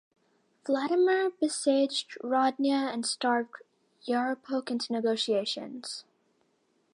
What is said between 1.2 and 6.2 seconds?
besieged Rodnya and starved Yaropolk into negotiations.